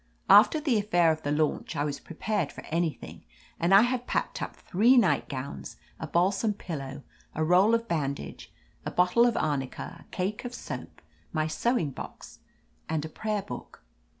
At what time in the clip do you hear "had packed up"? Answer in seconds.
3.83-4.55